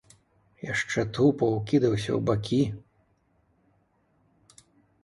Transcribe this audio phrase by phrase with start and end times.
[0.73, 2.61] Яшчэ тупаў, кідаўся ў бакі.